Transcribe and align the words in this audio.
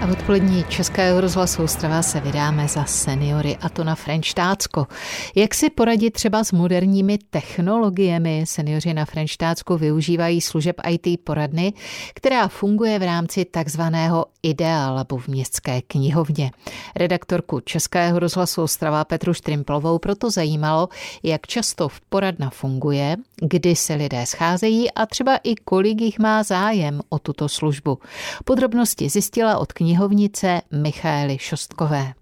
A 0.00 0.06
odpolední 0.12 0.64
Českého 0.68 1.20
rozhlasu 1.20 1.62
Ostrava 1.62 2.02
se 2.02 2.20
vydáme 2.20 2.68
za 2.68 2.84
seniory 2.84 3.56
a 3.60 3.68
to 3.68 3.84
na 3.84 3.94
Frenštácko. 3.94 4.86
Jak 5.34 5.54
si 5.54 5.70
poradit 5.70 6.10
třeba 6.10 6.44
s 6.44 6.52
moderními 6.52 7.18
technologiemi? 7.30 8.44
Seniori 8.46 8.94
na 8.94 9.04
Frenštácku 9.04 9.76
využívají 9.76 10.40
služeb 10.40 10.76
IT 10.88 11.24
poradny, 11.24 11.72
která 12.14 12.48
funguje 12.48 12.98
v 12.98 13.02
rámci 13.02 13.44
takzvaného 13.44 14.26
Idealabu 14.42 15.18
v 15.18 15.28
městské 15.28 15.82
knihovně. 15.82 16.50
Redaktorku 16.96 17.60
Českého 17.60 18.18
rozhlasu 18.18 18.62
Ostrava 18.62 19.04
Petru 19.04 19.34
Štrimplovou 19.34 19.98
proto 19.98 20.30
zajímalo, 20.30 20.88
jak 21.22 21.46
často 21.46 21.88
v 21.88 22.00
poradna 22.00 22.50
funguje, 22.50 23.16
kdy 23.40 23.76
se 23.76 23.94
lidé 23.94 24.26
scházejí 24.26 24.90
a 24.90 25.06
třeba 25.06 25.36
i 25.36 25.54
kolik 25.54 26.00
jich 26.00 26.18
má 26.18 26.42
zájem 26.42 27.00
o 27.08 27.18
tuto 27.18 27.48
službu. 27.48 27.98
Podrobnosti 28.44 29.08
zjistila 29.08 29.58
od 29.58 29.72
knihovnice 29.88 30.60
Michaely 30.70 31.38
Šostkové. 31.38 32.14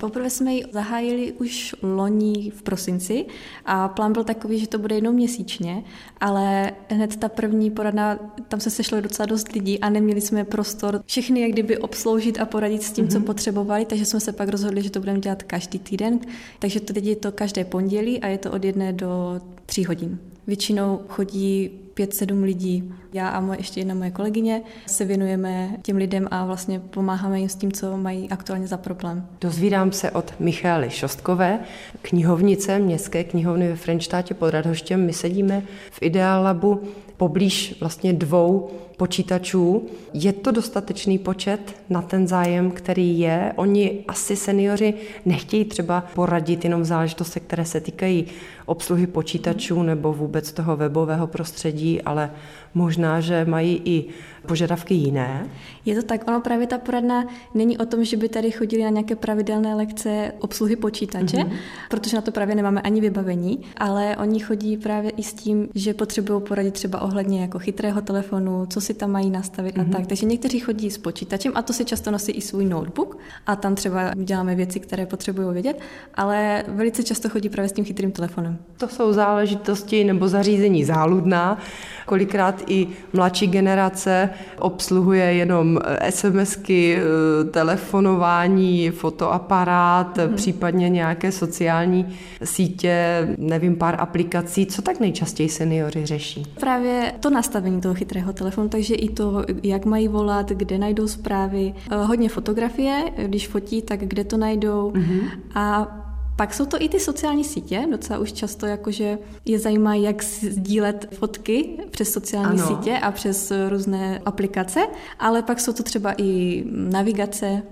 Poprvé 0.00 0.30
jsme 0.30 0.54
ji 0.54 0.64
zahájili 0.72 1.32
už 1.32 1.74
loni 1.82 2.50
v 2.50 2.62
prosinci 2.62 3.26
a 3.64 3.88
plán 3.88 4.12
byl 4.12 4.24
takový, 4.24 4.58
že 4.58 4.68
to 4.68 4.78
bude 4.78 4.94
jenom 4.94 5.14
měsíčně, 5.14 5.84
ale 6.20 6.72
hned 6.88 7.16
ta 7.16 7.28
první 7.28 7.70
poradna, 7.70 8.18
tam 8.48 8.60
se 8.60 8.70
sešlo 8.70 9.00
docela 9.00 9.26
dost 9.26 9.52
lidí 9.52 9.80
a 9.80 9.90
neměli 9.90 10.20
jsme 10.20 10.44
prostor 10.44 11.02
všechny 11.06 11.40
jak 11.40 11.52
kdyby 11.52 11.78
obsloužit 11.78 12.40
a 12.40 12.44
poradit 12.44 12.82
s 12.82 12.92
tím, 12.92 13.04
mm-hmm. 13.04 13.12
co 13.12 13.18
mhm. 13.18 13.26
potřebovali, 13.26 13.84
takže 13.84 14.04
jsme 14.04 14.20
se 14.20 14.32
pak 14.32 14.48
rozhodli, 14.48 14.82
že 14.82 14.90
to 14.90 15.00
budeme 15.00 15.20
dělat 15.20 15.42
každý 15.42 15.78
týden, 15.78 16.20
takže 16.58 16.80
to 16.80 16.92
teď 16.92 17.04
je 17.04 17.16
to 17.16 17.32
každé 17.32 17.64
pondělí 17.64 18.20
a 18.20 18.26
je 18.26 18.38
to 18.38 18.52
od 18.52 18.64
jedné 18.64 18.92
do 18.92 19.40
tří 19.66 19.84
hodin. 19.84 20.18
Většinou 20.46 21.00
chodí 21.08 21.70
pět, 21.96 22.14
sedm 22.14 22.42
lidí. 22.42 22.92
Já 23.12 23.28
a 23.28 23.40
moje, 23.40 23.58
ještě 23.58 23.80
jedna 23.80 23.94
moje 23.94 24.10
kolegyně 24.10 24.62
se 24.86 25.04
věnujeme 25.04 25.76
těm 25.82 25.96
lidem 25.96 26.28
a 26.30 26.44
vlastně 26.44 26.80
pomáháme 26.80 27.40
jim 27.40 27.48
s 27.48 27.54
tím, 27.54 27.72
co 27.72 27.96
mají 27.96 28.30
aktuálně 28.30 28.66
za 28.66 28.76
problém. 28.76 29.26
Dozvídám 29.40 29.92
se 29.92 30.10
od 30.10 30.34
Michály 30.40 30.90
Šostkové, 30.90 31.58
knihovnice 32.02 32.78
Městské 32.78 33.24
knihovny 33.24 33.68
ve 33.68 33.76
Frenštátě 33.76 34.34
pod 34.34 34.50
Radhoštěm. 34.50 35.06
My 35.06 35.12
sedíme 35.12 35.62
v 35.90 35.98
Ideal 36.02 36.42
Labu 36.42 36.82
poblíž 37.16 37.76
vlastně 37.80 38.12
dvou 38.12 38.70
počítačů. 38.96 39.86
Je 40.14 40.32
to 40.32 40.50
dostatečný 40.50 41.18
počet 41.18 41.76
na 41.90 42.02
ten 42.02 42.26
zájem, 42.28 42.70
který 42.70 43.18
je? 43.18 43.52
Oni 43.56 44.04
asi 44.08 44.36
seniori 44.36 44.94
nechtějí 45.24 45.64
třeba 45.64 46.04
poradit 46.14 46.64
jenom 46.64 46.84
záležitosti, 46.84 47.40
které 47.40 47.64
se 47.64 47.80
týkají 47.80 48.26
obsluhy 48.66 49.06
počítačů 49.06 49.82
nebo 49.82 50.12
vůbec 50.12 50.52
toho 50.52 50.76
webového 50.76 51.26
prostředí, 51.26 52.02
ale 52.02 52.30
možná, 52.74 53.20
že 53.20 53.44
mají 53.44 53.82
i 53.84 54.04
požadavky 54.46 54.94
jiné? 54.94 55.46
Je 55.84 55.94
to 55.94 56.02
tak, 56.02 56.28
ono 56.28 56.40
právě 56.40 56.66
ta 56.66 56.78
poradna 56.78 57.24
není 57.54 57.78
o 57.78 57.86
tom, 57.86 58.04
že 58.04 58.16
by 58.16 58.28
tady 58.28 58.50
chodili 58.50 58.84
na 58.84 58.90
nějaké 58.90 59.16
pravidelné 59.16 59.74
lekce 59.74 60.32
obsluhy 60.38 60.76
počítače, 60.76 61.36
mm-hmm. 61.36 61.52
protože 61.90 62.16
na 62.16 62.22
to 62.22 62.32
právě 62.32 62.54
nemáme 62.54 62.80
ani 62.80 63.00
vybavení, 63.00 63.58
ale 63.76 64.16
oni 64.16 64.40
chodí 64.40 64.76
právě 64.76 65.10
i 65.10 65.22
s 65.22 65.34
tím, 65.34 65.68
že 65.74 65.94
potřebují 65.94 66.42
poradit 66.42 66.74
třeba 66.74 67.02
ohledně 67.02 67.40
jako 67.40 67.58
chytrého 67.58 68.00
telefonu, 68.00 68.66
co 68.66 68.80
si 68.80 68.94
tam 68.94 69.10
mají 69.10 69.30
nastavit 69.30 69.76
mm-hmm. 69.76 69.80
a 69.80 69.84
mhm. 69.84 69.92
tak. 69.92 70.06
Takže 70.06 70.26
někteří 70.26 70.58
chodí 70.60 70.90
s 70.90 70.98
počítačem 70.98 71.52
a 71.54 71.62
to 71.62 71.72
si 71.72 71.84
často 71.84 72.10
nosí 72.10 72.32
i 72.32 72.40
svůj 72.40 72.64
notebook 72.64 73.18
a 73.46 73.56
tam 73.56 73.74
třeba 73.74 74.12
děláme 74.14 74.54
věci, 74.54 74.80
které 74.80 75.06
potřebují 75.06 75.52
vědět, 75.52 75.80
ale 76.14 76.64
velice 76.68 77.02
často 77.02 77.28
chodí 77.28 77.48
právě 77.48 77.68
s 77.68 77.72
tím 77.72 77.84
chytrým 77.84 78.12
telefonem. 78.12 78.58
To 78.76 78.88
jsou 78.88 79.12
záležitosti 79.12 80.04
nebo 80.04 80.28
zařízení 80.28 80.84
záludná, 80.84 81.58
kolikrát 82.06 82.62
i 82.66 82.88
mladší 83.12 83.46
generace 83.46 84.30
obsluhuje 84.58 85.24
jenom 85.24 85.78
eh, 85.84 86.12
SMSky, 86.12 86.98
eh, 86.98 87.44
telefonování, 87.44 88.90
fotoaparát, 88.90 90.18
hmm. 90.18 90.34
případně 90.34 90.88
nějaké 90.88 91.32
sociální 91.32 92.06
sítě, 92.44 93.28
nevím, 93.38 93.76
pár 93.76 93.96
aplikací. 93.98 94.66
Co 94.66 94.82
tak 94.82 95.00
nejčastěji 95.00 95.48
seniori 95.48 96.06
řeší? 96.06 96.42
Právě 96.60 97.12
to 97.20 97.30
nastavení 97.30 97.80
toho 97.80 97.94
chytrého 97.94 98.32
telefonu, 98.32 98.68
takže 98.68 98.94
i 98.94 99.08
to, 99.08 99.44
jak 99.62 99.84
mají 99.84 100.08
volat, 100.08 100.50
kde 100.50 100.78
najdou 100.78 101.08
zprávy, 101.08 101.74
eh, 101.90 101.96
hodně 101.96 102.28
fotografie, 102.28 103.04
když 103.26 103.48
fotí, 103.48 103.82
tak 103.82 104.00
kde 104.00 104.24
to 104.24 104.36
najdou 104.36 104.92
hmm. 104.96 105.20
a 105.54 106.05
pak 106.36 106.54
jsou 106.54 106.66
to 106.66 106.82
i 106.82 106.88
ty 106.88 107.00
sociální 107.00 107.44
sítě, 107.44 107.86
docela 107.90 108.18
už 108.18 108.32
často 108.32 108.66
jakože 108.66 109.18
je 109.44 109.58
zajímá, 109.58 109.94
jak 109.94 110.22
sdílet 110.22 111.08
fotky 111.18 111.68
přes 111.90 112.10
sociální 112.12 112.60
ano. 112.60 112.68
sítě 112.68 112.98
a 112.98 113.10
přes 113.10 113.52
různé 113.68 114.18
aplikace, 114.18 114.80
ale 115.18 115.42
pak 115.42 115.60
jsou 115.60 115.72
to 115.72 115.82
třeba 115.82 116.14
i 116.18 116.64
navigace 116.66 117.62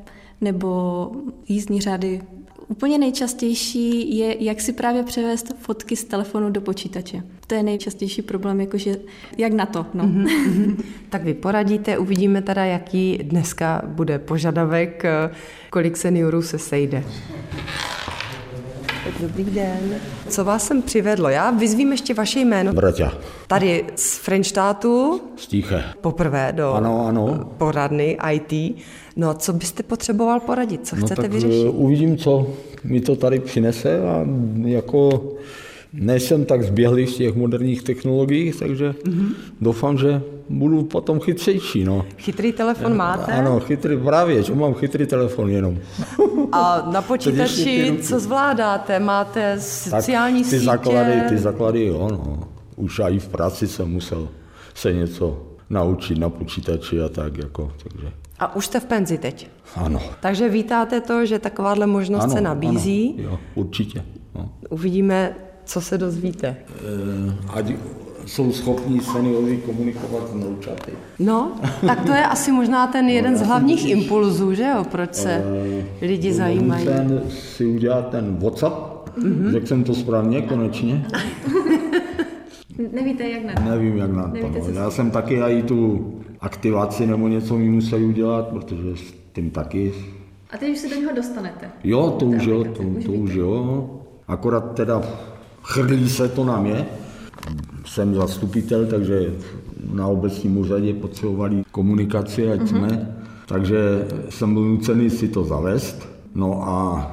nebo 0.41 1.10
jízdní 1.48 1.80
řady. 1.80 2.20
Úplně 2.69 2.98
nejčastější 2.98 4.19
je, 4.19 4.44
jak 4.44 4.60
si 4.60 4.72
právě 4.72 5.02
převést 5.02 5.54
fotky 5.58 5.96
z 5.96 6.04
telefonu 6.04 6.50
do 6.50 6.60
počítače. 6.60 7.22
To 7.46 7.54
je 7.54 7.62
nejčastější 7.62 8.22
problém, 8.22 8.60
jakože 8.60 8.96
jak 9.38 9.52
na 9.52 9.66
to. 9.66 9.86
No. 9.94 10.04
Mm-hmm. 10.04 10.76
tak 11.10 11.25
vy 11.25 11.34
poradíte, 11.34 11.98
uvidíme 11.98 12.42
teda, 12.42 12.64
jaký 12.64 13.19
dneska 13.22 13.82
bude 13.86 14.19
požadavek, 14.19 15.02
kolik 15.70 15.96
seniorů 15.96 16.42
se 16.42 16.58
sejde. 16.58 17.04
Dobrý 19.20 19.44
den. 19.44 19.94
Co 20.28 20.44
vás 20.44 20.66
sem 20.66 20.82
přivedlo? 20.82 21.28
Já 21.28 21.50
vyzvím 21.50 21.92
ještě 21.92 22.15
vaše 22.15 22.41
jméno. 22.41 22.72
Bratia. 22.72 23.12
Tady 23.47 23.84
z 23.97 24.19
Frenštátu. 24.19 25.20
Z 25.37 25.47
Tíche. 25.47 25.84
Poprvé 26.00 26.53
do 26.53 26.72
ano, 26.72 27.06
ano. 27.06 27.50
poradny 27.59 28.19
IT. 28.32 28.76
No 29.16 29.31
a 29.31 29.34
co 29.34 29.53
byste 29.53 29.82
potřeboval 29.82 30.41
poradit? 30.41 30.87
Co 30.87 30.97
no, 30.97 31.06
chcete 31.06 31.22
tak 31.22 31.32
vyřešit? 31.32 31.66
Eh, 31.66 31.70
uvidím, 31.70 32.16
co 32.16 32.47
mi 32.84 33.00
to 33.00 33.16
tady 33.16 33.41
přinese 33.41 34.00
a 34.00 34.26
jako 34.64 35.32
nejsem 35.93 36.44
tak 36.44 36.62
zběhlý 36.62 37.06
z 37.06 37.16
těch 37.16 37.34
moderních 37.34 37.82
technologií, 37.82 38.53
takže 38.59 38.91
mm-hmm. 38.91 39.28
doufám, 39.60 39.98
že 39.98 40.22
budu 40.48 40.82
potom 40.82 41.20
chytřejší. 41.20 41.84
No. 41.84 42.06
Chytrý 42.19 42.53
telefon 42.53 42.97
máte? 42.97 43.32
Ano, 43.32 43.60
chytrý, 43.60 43.97
právě, 43.97 44.43
že 44.43 44.54
mám 44.54 44.75
chytrý 44.75 45.06
telefon 45.06 45.50
jenom. 45.50 45.78
A 46.54 46.82
na 46.92 47.03
počítači 47.03 47.98
co 48.03 48.20
zvládáte? 48.20 48.98
Máte 48.98 49.60
sociální 49.60 50.42
tak 50.42 50.50
ty 50.50 50.56
sítě? 50.59 50.66
Základy, 50.66 51.20
ty 51.28 51.38
základy, 51.38 51.87
jo, 51.87 52.09
no. 52.10 52.48
Už 52.76 53.00
i 53.00 53.19
v 53.19 53.28
práci 53.28 53.69
jsem 53.69 53.91
musel 53.91 54.28
se 54.75 54.93
něco 54.93 55.43
naučit 55.70 56.19
na 56.19 56.31
počítači 56.31 57.03
a 57.03 57.09
tak, 57.09 57.38
jako, 57.38 57.72
takže. 57.82 58.12
A 58.38 58.56
už 58.56 58.66
jste 58.66 58.81
v 58.81 58.84
penzi 58.84 59.19
teď? 59.19 59.50
Ano. 59.76 60.00
Takže 60.20 60.48
vítáte 60.48 61.00
to, 61.00 61.26
že 61.26 61.38
takováhle 61.38 61.87
možnost 61.87 62.25
ano, 62.25 62.32
se 62.32 62.41
nabízí? 62.41 63.14
Ano, 63.19 63.28
jo, 63.28 63.38
určitě. 63.54 64.04
No. 64.34 64.50
Uvidíme, 64.70 65.34
co 65.64 65.81
se 65.81 65.98
dozvíte. 65.98 66.48
E, 66.48 66.56
ať 67.48 67.72
jsou 68.26 68.52
schopní 68.52 69.00
seniori 69.00 69.56
komunikovat 69.56 70.30
s 70.30 70.34
noučaty. 70.34 70.92
No, 71.18 71.52
tak 71.86 72.04
to 72.04 72.12
je 72.12 72.26
asi 72.26 72.52
možná 72.52 72.86
ten 72.86 73.08
jeden 73.08 73.32
no, 73.32 73.38
z 73.38 73.42
hlavních 73.42 73.88
impulzů, 73.88 74.54
že 74.54 74.62
jo, 74.76 74.84
proč 74.90 75.14
se 75.14 75.32
e, 76.00 76.06
lidi 76.06 76.32
zajímají. 76.32 76.84
Ten 76.84 77.22
si 77.28 77.66
udělat 77.66 78.08
ten 78.08 78.36
WhatsApp, 78.36 79.08
mm-hmm. 79.18 79.50
řekl 79.50 79.66
jsem 79.66 79.84
to 79.84 79.94
správně, 79.94 80.42
konečně. 80.42 81.06
Nevíte, 82.92 83.28
jak 83.28 83.44
na 83.44 83.54
to? 83.54 83.70
Nevím, 83.70 83.96
jak 83.96 84.12
na 84.12 84.22
to. 84.22 84.70
No. 84.72 84.80
Já 84.80 84.90
jsem 84.90 85.10
taky 85.10 85.40
i 85.42 85.62
tu 85.62 86.10
aktivaci 86.40 87.06
nebo 87.06 87.28
něco 87.28 87.58
mi 87.58 87.70
musel 87.70 88.04
udělat, 88.04 88.48
protože 88.48 88.96
s 88.96 89.14
tím 89.32 89.50
taky. 89.50 89.92
A 90.50 90.58
teď 90.58 90.72
už 90.72 90.78
se 90.78 90.88
do 90.88 90.96
něho 90.96 91.12
dostanete? 91.16 91.70
Jo, 91.84 92.16
to 92.18 92.26
už 92.26 92.44
jo, 92.44 92.64
to, 92.64 92.82
to 93.06 93.12
už 93.12 93.34
jo. 93.34 93.90
Akorát 94.28 94.74
teda 94.74 95.02
chrlí 95.62 96.08
se 96.08 96.28
to 96.28 96.44
na 96.44 96.60
mě. 96.60 96.86
Jsem 97.84 98.14
zastupitel, 98.14 98.86
takže 98.86 99.34
na 99.92 100.06
obecním 100.06 100.56
úřadě 100.56 100.94
potřebovali 100.94 101.62
komunikaci, 101.70 102.50
ať 102.50 102.60
mm-hmm. 102.60 102.66
jsme. 102.66 103.16
Takže 103.46 104.06
jsem 104.28 104.54
byl 104.54 104.62
nucený 104.62 105.10
si 105.10 105.28
to 105.28 105.44
zavést. 105.44 106.08
No 106.34 106.69
a 106.69 107.10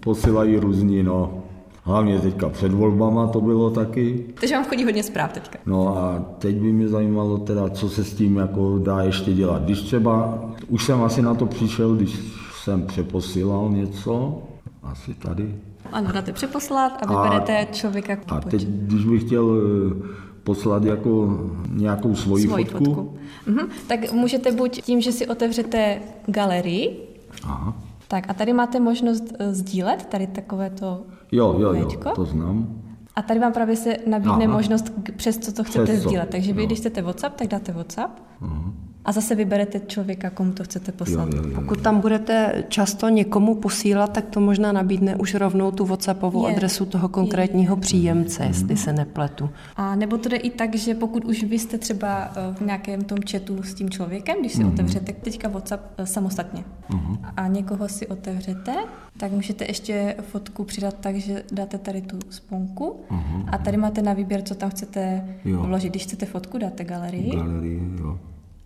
posílají 0.00 0.56
různí, 0.56 1.02
no, 1.02 1.42
hlavně 1.82 2.18
teďka 2.18 2.48
před 2.48 2.72
volbama 2.72 3.26
to 3.26 3.40
bylo 3.40 3.70
taky. 3.70 4.24
Takže 4.40 4.54
vám 4.54 4.64
chodí 4.64 4.84
hodně 4.84 5.02
zpráv 5.02 5.32
teďka. 5.32 5.58
No 5.66 5.98
a 5.98 6.24
teď 6.38 6.56
by 6.56 6.72
mě 6.72 6.88
zajímalo 6.88 7.38
teda, 7.38 7.68
co 7.68 7.88
se 7.88 8.04
s 8.04 8.14
tím 8.14 8.36
jako 8.36 8.78
dá 8.78 9.02
ještě 9.02 9.32
dělat. 9.32 9.62
Když 9.62 9.80
třeba, 9.80 10.38
už 10.68 10.84
jsem 10.84 11.02
asi 11.02 11.22
na 11.22 11.34
to 11.34 11.46
přišel, 11.46 11.96
když 11.96 12.18
jsem 12.62 12.82
přeposílal 12.82 13.70
něco, 13.70 14.42
asi 14.82 15.14
tady, 15.14 15.54
ano, 15.92 16.12
dáte 16.12 16.32
přeposlat 16.32 16.92
a 17.02 17.06
vyberete 17.06 17.58
a, 17.58 17.64
člověka 17.64 18.16
A 18.28 18.40
teď, 18.40 18.66
když 18.66 19.04
bych 19.04 19.22
chtěl 19.22 19.56
eh, 19.56 20.08
poslat 20.44 20.84
jako 20.84 21.40
nějakou 21.68 22.14
svoji, 22.14 22.46
svoji 22.46 22.64
fotku. 22.64 22.84
fotku. 22.84 23.16
Mhm. 23.46 23.68
Tak 23.86 24.12
můžete 24.12 24.52
buď 24.52 24.82
tím, 24.82 25.00
že 25.00 25.12
si 25.12 25.26
otevřete 25.26 25.98
galerii, 26.26 27.08
Aha. 27.44 27.74
Tak 28.08 28.30
a 28.30 28.34
tady 28.34 28.52
máte 28.52 28.80
možnost 28.80 29.24
uh, 29.40 29.52
sdílet 29.52 30.06
tady 30.06 30.26
takovéto 30.26 31.02
Jo, 31.32 31.56
jo, 31.58 31.72
jo, 31.72 31.88
to 32.14 32.24
znám. 32.24 32.82
A 33.16 33.22
tady 33.22 33.40
vám 33.40 33.52
právě 33.52 33.76
se 33.76 33.96
nabídne 34.06 34.44
Aha. 34.44 34.52
možnost, 34.56 34.92
přes 35.16 35.38
co 35.38 35.52
to 35.52 35.64
chcete 35.64 35.84
přes 35.84 36.02
sdílet. 36.02 36.28
Takže 36.30 36.52
vy, 36.52 36.60
jo. 36.60 36.66
když 36.66 36.78
chcete 36.78 37.02
WhatsApp, 37.02 37.36
tak 37.36 37.48
dáte 37.48 37.72
WhatsApp. 37.72 38.20
Aha. 38.40 38.72
A 39.04 39.12
zase 39.12 39.34
vyberete 39.34 39.80
člověka, 39.80 40.30
komu 40.30 40.52
to 40.52 40.64
chcete 40.64 40.92
poslat. 40.92 41.34
Jo, 41.34 41.42
jo, 41.42 41.48
jo. 41.48 41.54
Pokud 41.54 41.80
tam 41.80 42.00
budete 42.00 42.64
často 42.68 43.08
někomu 43.08 43.54
posílat, 43.54 44.12
tak 44.12 44.24
to 44.24 44.40
možná 44.40 44.72
nabídne 44.72 45.16
už 45.16 45.34
rovnou 45.34 45.70
tu 45.70 45.84
WhatsAppovou 45.84 46.48
je. 46.48 46.54
adresu 46.54 46.86
toho 46.86 47.08
konkrétního 47.08 47.76
je. 47.76 47.80
příjemce, 47.80 48.44
jestli 48.44 48.76
se 48.76 48.92
nepletu. 48.92 49.50
A 49.76 49.94
nebo 49.94 50.18
to 50.18 50.28
jde 50.28 50.36
i 50.36 50.50
tak, 50.50 50.74
že 50.74 50.94
pokud 50.94 51.24
už 51.24 51.44
vy 51.44 51.58
jste 51.58 51.78
třeba 51.78 52.32
eh, 52.36 52.54
v 52.54 52.60
nějakém 52.60 53.04
tom 53.04 53.18
chatu 53.30 53.62
s 53.62 53.74
tím 53.74 53.90
člověkem, 53.90 54.36
když 54.40 54.52
si 54.52 54.58
mm-hmm. 54.58 54.72
otevřete 54.72 55.12
teďka 55.12 55.48
WhatsApp 55.48 55.82
eh, 55.98 56.06
samostatně 56.06 56.64
mm-hmm. 56.90 57.18
a 57.36 57.46
někoho 57.48 57.88
si 57.88 58.06
otevřete, 58.06 58.74
tak 59.16 59.32
můžete 59.32 59.64
ještě 59.64 60.16
fotku 60.20 60.64
přidat 60.64 60.94
tak, 61.00 61.16
že 61.16 61.42
dáte 61.52 61.78
tady 61.78 62.02
tu 62.02 62.18
sponku 62.30 63.00
mm-hmm. 63.10 63.44
a 63.52 63.58
tady 63.58 63.76
máte 63.76 64.02
na 64.02 64.12
výběr, 64.12 64.42
co 64.42 64.54
tam 64.54 64.70
chcete 64.70 65.24
jo. 65.44 65.62
vložit. 65.62 65.90
Když 65.90 66.02
chcete 66.02 66.26
fotku, 66.26 66.58
dáte 66.58 66.84
galerii. 66.84 67.36
Galerii, 67.36 67.80
jo. 68.00 68.18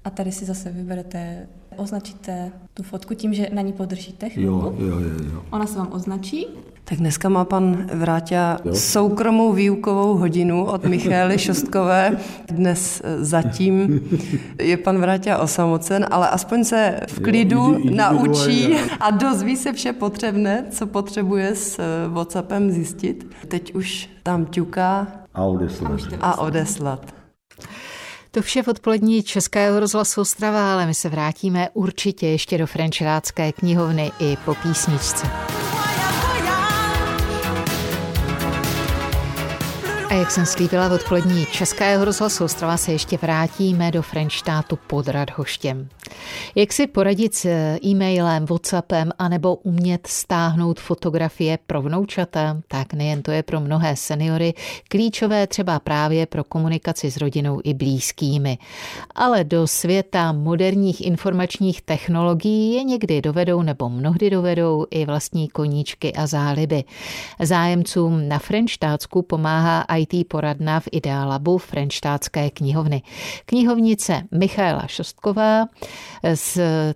A 0.06 0.10
tady 0.10 0.32
si 0.32 0.44
zase 0.44 0.70
vyberete, 0.70 1.46
označíte 1.76 2.52
tu 2.74 2.82
fotku 2.82 3.14
tím, 3.14 3.34
že 3.34 3.48
na 3.52 3.62
ní 3.62 3.72
podržíte 3.72 4.28
chvíli. 4.28 4.46
Jo, 4.46 4.74
jo, 4.78 5.00
jo, 5.00 5.10
jo. 5.32 5.42
Ona 5.50 5.66
se 5.66 5.78
vám 5.78 5.88
označí. 5.92 6.46
Tak 6.84 6.98
dneska 6.98 7.28
má 7.28 7.44
pan 7.44 7.86
Vráťa 7.94 8.58
jo. 8.64 8.74
soukromou 8.74 9.52
výukovou 9.52 10.14
hodinu 10.14 10.64
od 10.64 10.84
Michály 10.84 11.38
Šostkové. 11.38 12.16
Dnes 12.48 13.02
eh, 13.04 13.24
zatím 13.24 14.00
je 14.58 14.76
pan 14.76 14.98
Vráťa 14.98 15.38
osamocen, 15.38 16.06
ale 16.10 16.28
aspoň 16.28 16.64
se 16.64 17.00
v 17.08 17.20
klidu 17.20 17.56
jo, 17.56 17.80
naučí 17.90 18.74
a 19.00 19.10
dozví 19.10 19.56
se 19.56 19.72
vše 19.72 19.92
potřebné, 19.92 20.64
co 20.70 20.86
potřebuje 20.86 21.54
s 21.54 21.78
eh, 21.78 22.08
WhatsAppem 22.08 22.70
zjistit. 22.70 23.26
Teď 23.48 23.74
už 23.74 24.10
tam 24.22 24.46
ťuká 24.46 25.06
a 25.34 25.44
odeslat. 25.44 26.00
A 26.20 26.38
odeslat. 26.38 27.15
To 28.36 28.42
vše 28.42 28.62
v 28.62 28.68
odpolední 28.68 29.22
Českého 29.22 29.80
rozhlasu 29.80 30.20
Ostrava, 30.20 30.72
ale 30.72 30.86
my 30.86 30.94
se 30.94 31.08
vrátíme 31.08 31.68
určitě 31.72 32.26
ještě 32.26 32.58
do 32.58 32.66
Frenčerácké 32.66 33.52
knihovny 33.52 34.12
i 34.20 34.36
po 34.44 34.54
písničce. 34.54 35.26
A 40.10 40.14
jak 40.14 40.30
jsem 40.30 40.46
slíbila 40.46 40.88
v 40.88 40.92
odpolední 40.92 41.46
Českého 41.46 42.04
rozhlasu 42.04 42.44
Ostrava 42.44 42.76
se 42.76 42.92
ještě 42.92 43.18
vrátíme 43.22 43.90
do 43.90 44.02
Frenštátu 44.02 44.78
pod 44.86 45.08
Radhoštěm. 45.08 45.88
Jak 46.54 46.72
si 46.72 46.86
poradit 46.86 47.34
s 47.34 47.44
e-mailem, 47.84 48.46
Whatsappem 48.46 49.10
anebo 49.18 49.54
umět 49.54 50.06
stáhnout 50.06 50.80
fotografie 50.80 51.58
pro 51.66 51.82
vnoučata, 51.82 52.56
tak 52.68 52.94
nejen 52.94 53.22
to 53.22 53.30
je 53.30 53.42
pro 53.42 53.60
mnohé 53.60 53.96
seniory 53.96 54.54
klíčové 54.88 55.46
třeba 55.46 55.78
právě 55.78 56.26
pro 56.26 56.44
komunikaci 56.44 57.10
s 57.10 57.16
rodinou 57.16 57.60
i 57.64 57.74
blízkými. 57.74 58.58
Ale 59.14 59.44
do 59.44 59.66
světa 59.66 60.32
moderních 60.32 61.06
informačních 61.06 61.82
technologií 61.82 62.74
je 62.74 62.84
někdy 62.84 63.22
dovedou 63.22 63.62
nebo 63.62 63.88
mnohdy 63.88 64.30
dovedou 64.30 64.86
i 64.90 65.06
vlastní 65.06 65.48
koníčky 65.48 66.12
a 66.12 66.26
záliby. 66.26 66.84
Zájemcům 67.40 68.28
na 68.28 68.38
Frenštátsku 68.38 69.22
pomáhá 69.22 69.84
IT 69.96 70.28
poradna 70.28 70.80
v 70.80 70.88
Ideálabu 70.92 71.58
Frenštátské 71.58 72.50
knihovny. 72.50 73.02
Knihovnice 73.46 74.22
Michaela 74.30 74.86
Šostková 74.86 75.66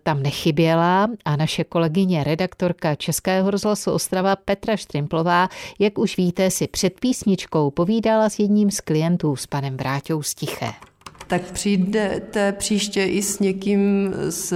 tam 0.02 0.22
nechyběla 0.22 1.08
a 1.24 1.36
naše 1.36 1.64
kolegyně 1.64 2.24
redaktorka 2.24 2.94
Českého 2.94 3.50
rozhlasu 3.50 3.90
Ostrava 3.90 4.36
Petra 4.36 4.76
Štrimplová, 4.76 5.48
jak 5.78 5.98
už 5.98 6.16
víte, 6.16 6.50
si 6.50 6.66
před 6.66 7.00
písničkou 7.00 7.70
povídala 7.70 8.30
s 8.30 8.38
jedním 8.38 8.70
z 8.70 8.80
klientů 8.80 9.36
s 9.36 9.46
panem 9.46 9.76
Vráťou 9.76 10.22
Stiché. 10.22 10.72
Tak 11.26 11.42
přijdete 11.42 12.52
příště 12.52 13.04
i 13.04 13.22
s 13.22 13.38
někým 13.38 14.14
z 14.28 14.54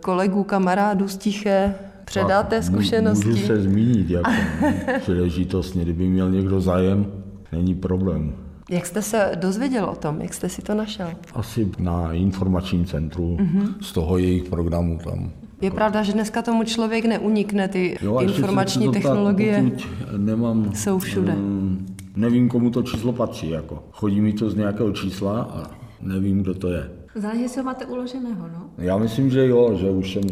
kolegů, 0.00 0.44
kamarádů 0.44 1.08
z 1.08 1.16
Tiché, 1.16 1.74
předáte 2.04 2.62
zkušenosti? 2.62 3.28
Můžu 3.28 3.46
se 3.46 3.62
zmínit, 3.62 4.10
jako 4.10 4.30
příležitostně, 5.00 5.82
kdyby 5.82 6.08
měl 6.08 6.30
někdo 6.30 6.60
zájem, 6.60 7.21
není 7.52 7.74
problém. 7.74 8.32
Jak 8.70 8.86
jste 8.86 9.02
se 9.02 9.32
dozvěděl 9.40 9.84
o 9.84 9.94
tom? 9.94 10.20
Jak 10.20 10.34
jste 10.34 10.48
si 10.48 10.62
to 10.62 10.74
našel? 10.74 11.08
Asi 11.34 11.70
na 11.78 12.12
informačním 12.12 12.84
centru, 12.84 13.36
mm-hmm. 13.36 13.74
z 13.80 13.92
toho 13.92 14.18
jejich 14.18 14.44
programu 14.44 14.98
tam. 15.04 15.30
Je 15.60 15.70
pravda, 15.70 16.02
že 16.02 16.12
dneska 16.12 16.42
tomu 16.42 16.64
člověk 16.64 17.04
neunikne, 17.04 17.68
ty 17.68 17.98
jo, 18.02 18.18
informační 18.18 18.86
to 18.86 18.92
technologie 18.92 19.70
tak, 19.70 19.88
nemám, 20.16 20.72
jsou 20.74 20.98
všude. 20.98 21.32
Um, 21.32 21.86
nevím, 22.16 22.48
komu 22.48 22.70
to 22.70 22.82
číslo 22.82 23.12
patří. 23.12 23.50
Jako. 23.50 23.84
Chodí 23.92 24.20
mi 24.20 24.32
to 24.32 24.50
z 24.50 24.54
nějakého 24.54 24.92
čísla 24.92 25.42
a 25.42 25.70
nevím, 26.00 26.42
kdo 26.42 26.54
to 26.54 26.68
je. 26.68 26.90
Záleží, 27.14 27.42
jestli 27.42 27.60
ho 27.60 27.64
máte 27.64 27.86
uloženého, 27.86 28.48
no? 28.48 28.70
Já 28.78 28.98
myslím, 28.98 29.30
že 29.30 29.46
jo, 29.46 29.74
že 29.76 29.90
už 29.90 30.12
jsem 30.12 30.22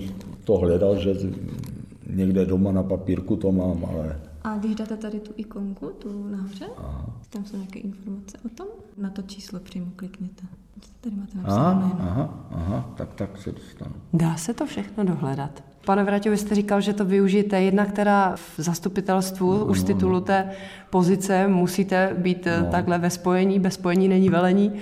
to 0.44 0.56
hledal, 0.56 0.98
že 0.98 1.14
někde 2.10 2.46
doma 2.46 2.72
na 2.72 2.82
papírku 2.82 3.36
to 3.36 3.52
mám, 3.52 3.84
ale 3.84 4.20
a 4.44 4.58
když 4.58 4.74
dáte 4.74 4.96
tady 4.96 5.20
tu 5.20 5.32
ikonku, 5.36 5.86
tu 5.98 6.28
nahoře, 6.28 6.66
aha. 6.78 7.06
tam 7.30 7.44
jsou 7.44 7.56
nějaké 7.56 7.78
informace 7.78 8.38
o 8.46 8.48
tom, 8.48 8.66
na 8.96 9.10
to 9.10 9.22
číslo 9.22 9.60
přímo 9.60 9.86
klikněte. 9.96 10.42
Tady 11.00 11.16
máte 11.16 11.32
aha, 11.44 11.96
aha, 12.00 12.34
aha, 12.50 12.90
tak 12.96 13.14
tak 13.14 13.38
se 13.38 13.52
dostanu. 13.52 13.92
Dá 14.12 14.36
se 14.36 14.54
to 14.54 14.66
všechno 14.66 15.04
dohledat. 15.04 15.64
Pane 15.84 16.04
Vraťo, 16.04 16.30
vy 16.30 16.36
jste 16.36 16.54
říkal, 16.54 16.80
že 16.80 16.92
to 16.92 17.04
využijete 17.04 17.62
jedna, 17.62 17.86
která 17.86 18.36
v 18.36 18.54
zastupitelstvu 18.56 19.58
no, 19.58 19.64
už 19.64 19.80
z 19.80 19.84
titulu 19.84 20.20
té 20.20 20.50
pozice 20.90 21.48
musíte 21.48 22.14
být 22.18 22.48
no. 22.60 22.70
takhle 22.70 22.98
ve 22.98 23.10
spojení, 23.10 23.60
bez 23.60 23.74
spojení 23.74 24.08
není 24.08 24.28
velení. 24.28 24.72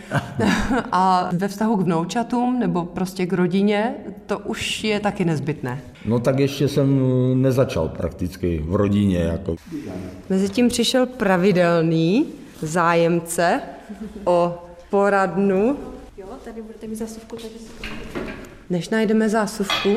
A 0.93 1.31
ve 1.33 1.49
vztahu 1.49 1.77
k 1.77 1.81
vnoučatům 1.81 2.59
nebo 2.59 2.85
prostě 2.85 3.27
k 3.27 3.33
rodině, 3.33 3.95
to 4.27 4.39
už 4.39 4.85
je 4.85 5.01
taky 5.01 5.25
nezbytné. 5.25 5.81
No 6.09 6.21
tak 6.21 6.39
ještě 6.39 6.69
jsem 6.69 7.03
nezačal 7.43 7.89
prakticky 7.89 8.65
v 8.67 8.75
rodině. 8.75 9.19
Jako. 9.19 9.57
Mezitím 10.31 10.69
přišel 10.69 11.07
pravidelný 11.07 12.27
zájemce 12.63 13.61
o 14.25 14.59
poradnu. 14.91 15.77
Jo, 16.17 16.27
tady 16.45 16.63
budete 16.63 16.87
mít 16.87 16.97
zásuvku, 16.97 17.37
takže 17.37 17.59
si 17.59 17.89
Než 18.71 18.89
najdeme 18.89 19.29
zásuvku, 19.29 19.97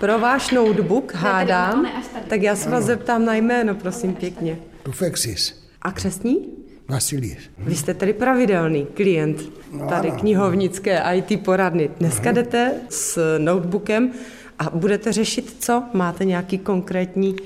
pro 0.00 0.18
váš 0.18 0.50
notebook, 0.50 1.14
hádám, 1.14 1.86
tak 2.28 2.42
já 2.42 2.56
se 2.56 2.70
vás 2.70 2.84
zeptám 2.84 3.24
na 3.24 3.34
jméno, 3.34 3.74
prosím 3.74 4.14
pěkně. 4.14 4.58
Rufexis. 4.86 5.64
A 5.82 5.92
křesní? 5.92 6.48
Vasilis. 6.88 7.38
Vy 7.58 7.76
jste 7.76 7.94
tady 7.94 8.12
pravidelný 8.12 8.86
klient 8.94 9.52
no, 9.72 9.88
tady 9.88 10.10
knihovnické 10.10 11.02
IT 11.14 11.44
poradny. 11.44 11.90
Dneska 11.98 12.32
jdete 12.32 12.72
s 12.88 13.38
notebookem 13.38 14.12
a 14.60 14.76
budete 14.76 15.12
řešit 15.12 15.56
co? 15.58 15.82
Máte 15.94 16.24
nějaký 16.24 16.58
konkrétní 16.58 17.36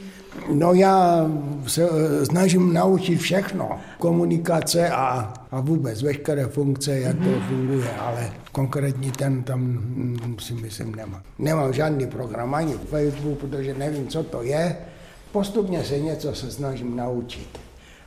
No 0.52 0.74
já 0.74 1.26
se 1.66 1.82
eh, 1.82 2.26
snažím 2.26 2.72
naučit 2.72 3.16
všechno. 3.16 3.80
Komunikace 3.98 4.90
a, 4.90 5.34
a 5.50 5.60
vůbec 5.60 6.02
veškeré 6.02 6.46
funkce, 6.46 7.00
jak 7.00 7.16
to 7.16 7.40
funguje, 7.48 7.90
ale 7.90 8.32
konkrétní 8.52 9.10
ten 9.10 9.42
tam 9.42 9.60
mm, 9.60 10.36
si 10.40 10.54
myslím 10.54 10.94
nemám. 10.94 11.22
Nemám 11.38 11.72
žádný 11.72 12.06
program 12.06 12.54
ani 12.54 12.74
v 12.74 12.88
Facebook, 12.88 13.38
protože 13.38 13.74
nevím, 13.74 14.08
co 14.08 14.22
to 14.22 14.42
je. 14.42 14.76
Postupně 15.32 15.84
se 15.84 15.98
něco 15.98 16.34
se 16.34 16.50
snažím 16.50 16.96
naučit. 16.96 17.48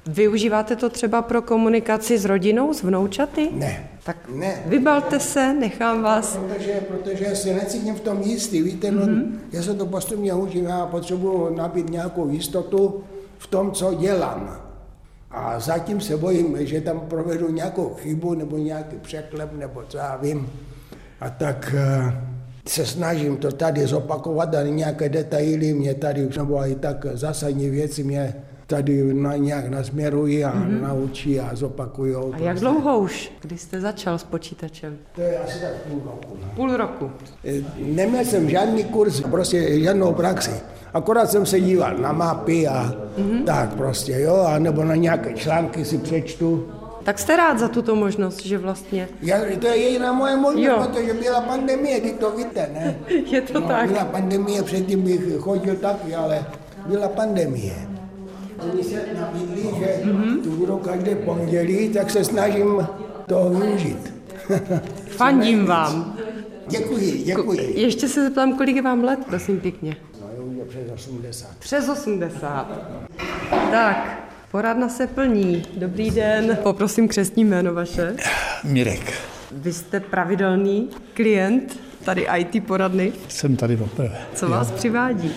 Využíváte 0.08 0.76
to 0.76 0.90
třeba 0.90 1.22
pro 1.22 1.42
komunikaci 1.42 2.18
s 2.18 2.26
rodinou, 2.26 2.74
s 2.74 2.84
vnoučaty? 2.84 3.50
Ne. 3.52 3.90
Tak 4.04 4.18
ne. 4.34 4.64
vybalte 4.66 5.20
se, 5.20 5.54
nechám 5.54 6.04
vás. 6.04 6.38
Protože, 6.38 6.74
protože 6.88 7.36
se 7.36 7.54
necítím 7.54 7.96
v 7.96 8.00
tom 8.00 8.22
jistý, 8.22 8.62
víte, 8.62 8.92
mm-hmm. 8.92 9.32
no, 9.32 9.38
já 9.52 9.62
se 9.64 9.74
to 9.74 9.86
postupně 9.86 10.34
učím, 10.34 10.66
já 10.66 10.86
potřebuji 10.86 11.56
nabít 11.56 11.90
nějakou 11.90 12.30
jistotu 12.30 13.04
v 13.38 13.48
tom, 13.48 13.72
co 13.72 13.94
dělám. 13.94 14.62
A 15.32 15.60
zatím 15.60 16.02
se 16.02 16.18
bojím, 16.18 16.58
že 16.60 16.82
tam 16.82 17.00
provedu 17.00 17.52
nějakou 17.52 17.94
chybu 17.94 18.34
nebo 18.34 18.58
nějaký 18.58 18.96
překlep 19.02 19.54
nebo 19.54 19.84
co 19.88 19.98
já 19.98 20.18
vím. 20.18 20.50
A 21.22 21.30
tak 21.30 21.76
uh, 21.76 22.14
se 22.68 22.86
snažím 22.86 23.38
to 23.38 23.52
tady 23.52 23.88
zopakovat 23.88 24.56
a 24.56 24.64
nějaké 24.64 25.10
detaily 25.10 25.74
mě 25.74 25.94
tady, 25.94 26.30
nebo 26.38 26.68
i 26.68 26.76
tak 26.76 27.06
zásadní 27.14 27.70
věci 27.70 28.04
mě 28.04 28.36
tady 28.68 29.14
na 29.14 29.36
nějak 29.36 29.70
nasměrují 29.70 30.46
a 30.46 30.52
mm-hmm. 30.52 30.82
naučí 30.82 31.40
a 31.40 31.56
zopakují. 31.56 32.16
A 32.34 32.38
jak 32.38 32.60
dlouho 32.60 33.00
už, 33.00 33.32
když 33.42 33.62
jste 33.62 33.82
začal 33.82 34.18
s 34.18 34.24
počítačem? 34.24 34.98
To 35.16 35.22
je 35.22 35.40
asi 35.40 35.62
tak 35.62 35.72
půl 35.72 36.02
roku. 36.06 36.38
No. 36.42 36.50
Půl 36.56 36.78
roku. 36.78 37.12
E, 37.46 37.64
neměl 37.78 38.26
jsem 38.26 38.50
žádný 38.50 38.84
kurz, 38.84 39.22
prostě 39.22 39.80
žádnou 39.80 40.14
praxi. 40.14 40.52
Akorát 40.94 41.32
jsem 41.32 41.46
se 41.46 41.60
díval 41.60 41.98
na 41.98 42.12
mapy 42.12 42.68
a 42.68 42.96
mm-hmm. 43.18 43.44
tak 43.44 43.74
prostě, 43.74 44.20
jo, 44.20 44.36
a 44.36 44.60
nebo 44.60 44.84
na 44.84 44.96
nějaké 44.96 45.34
články 45.34 45.86
si 45.86 45.98
přečtu. 45.98 46.68
Tak 47.04 47.20
jste 47.20 47.36
rád 47.36 47.60
za 47.60 47.68
tuto 47.68 47.96
možnost, 47.96 48.46
že 48.46 48.58
vlastně... 48.58 49.10
Já, 49.22 49.38
to 49.60 49.68
je 49.68 49.78
jediná 49.78 50.14
moje 50.14 50.36
možnost, 50.36 50.66
jo. 50.66 50.88
protože 50.88 51.14
byla 51.14 51.42
pandemie, 51.42 52.02
ty 52.02 52.12
to 52.12 52.32
víte, 52.32 52.70
ne? 52.74 52.96
Je 53.32 53.42
to 53.42 53.60
no, 53.60 53.68
tak. 53.68 53.90
Byla 53.90 54.06
pandemie, 54.06 54.64
předtím 54.64 55.02
bych 55.02 55.22
chodil 55.40 55.76
taky, 55.76 56.16
ale 56.16 56.46
byla 56.88 57.08
pandemie. 57.08 57.97
Oni 58.74 58.84
se 58.84 59.06
nabídli, 59.20 59.62
že 59.80 60.02
mm-hmm. 60.04 60.42
tu 60.44 60.52
budou 60.52 60.78
každé 60.78 61.16
pondělí, 61.16 61.90
tak 61.90 62.10
se 62.10 62.24
snažím 62.24 62.88
to 63.28 63.50
využít. 63.50 64.14
Fandím 65.08 65.66
vám. 65.66 66.18
Děkuji, 66.68 67.24
děkuji. 67.26 67.74
Ještě 67.76 68.08
se 68.08 68.24
zeptám, 68.24 68.58
kolik 68.58 68.76
je 68.76 68.82
vám 68.82 69.04
let, 69.04 69.20
prosím 69.26 69.60
pěkně. 69.60 69.98
No, 70.22 70.28
je 70.34 70.64
už 70.64 70.70
přes 70.70 70.92
80. 70.94 71.48
Přes 71.60 71.90
80. 71.90 72.68
Tak, 73.72 74.30
poradna 74.52 74.90
se 74.90 75.08
plní. 75.08 75.64
Dobrý 75.78 76.12
den. 76.12 76.58
Poprosím 76.64 77.08
křestní 77.08 77.46
jméno 77.46 77.74
vaše. 77.74 78.16
Mirek. 78.64 79.14
Vy 79.52 79.74
jste 79.74 80.00
pravidelný 80.00 80.90
klient 81.14 81.80
tady 82.06 82.28
IT 82.38 82.68
poradny. 82.68 83.14
Jsem 83.28 83.56
tady 83.56 83.78
poprvé. 83.78 84.18
Co 84.36 84.50
vás 84.50 84.72
přivádí? 84.72 85.32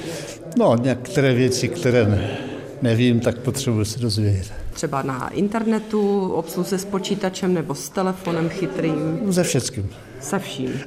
No, 0.57 0.77
některé 0.77 1.35
věci, 1.35 1.69
které 1.69 2.07
ne, 2.07 2.39
nevím, 2.83 3.21
tak 3.21 3.39
potřebuji 3.39 3.85
se 3.85 3.99
dozvědět. 4.01 4.53
Třeba 4.73 5.03
na 5.03 5.29
internetu, 5.29 6.33
obsluze 6.33 6.79
s 6.79 6.85
počítačem 6.85 7.55
nebo 7.55 7.75
s 7.75 7.89
telefonem 7.89 8.49
chytrým, 8.49 9.21
Ze 9.29 9.43
všeckým. 9.43 9.91
se 10.21 10.39
vším. 10.39 10.81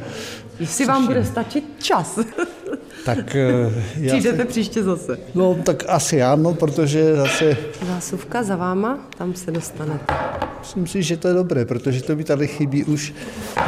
Jestli 0.60 0.84
vám 0.86 1.06
bude 1.06 1.24
stačit 1.24 1.64
čas, 1.78 2.18
Tak 3.04 3.36
eh, 3.36 3.72
já 3.96 4.08
přijdete 4.16 4.36
se, 4.38 4.44
příště 4.44 4.82
zase. 4.82 5.18
No, 5.34 5.54
tak 5.64 5.84
asi 5.88 6.22
ano, 6.22 6.54
protože 6.54 7.16
zase 7.16 7.56
Zásuvka 7.86 8.42
za 8.42 8.56
váma, 8.56 8.98
tam 9.18 9.34
se 9.34 9.50
dostanete. 9.50 10.14
myslím 10.60 10.86
si, 10.86 11.02
že 11.02 11.16
to 11.16 11.28
je 11.28 11.34
dobré, 11.34 11.64
protože 11.64 12.02
to 12.02 12.16
mi 12.16 12.24
tady 12.24 12.46
chybí 12.46 12.84
už 12.84 13.14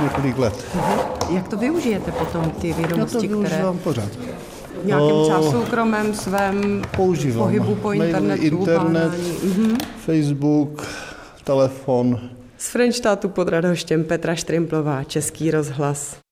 několik 0.02 0.38
let. 0.38 0.64
Jak 1.30 1.48
to 1.48 1.56
využijete 1.56 2.12
potom, 2.12 2.50
ty 2.50 2.68
Já 2.68 2.74
to 2.74 2.80
vědomosti, 2.80 3.28
které 3.28 3.64
pořád. 3.84 4.08
V 4.82 4.86
nějakém 4.86 5.08
No, 5.08 5.22
třeba 5.24 5.42
soukromém 5.50 6.14
svém 6.14 6.82
Používám. 6.96 7.38
pohybu 7.46 7.74
po 7.74 7.88
Maily, 7.88 8.06
internetu, 8.06 8.42
internet. 8.44 9.12
Mhm. 9.44 9.76
Facebook, 10.06 10.86
telefon. 11.44 12.20
Z 12.58 12.68
Frenštátu 12.68 13.28
pod 13.28 13.48
Radhoštěm 13.48 14.04
Petra 14.04 14.34
Štrimplová, 14.34 15.04
Český 15.04 15.50
rozhlas. 15.50 16.16